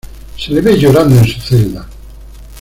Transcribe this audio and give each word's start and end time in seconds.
Se 0.35 0.51
le 0.51 0.61
ve 0.61 0.79
llorando 0.79 1.15
en 1.17 1.27
su 1.27 1.39
celda. 1.41 1.87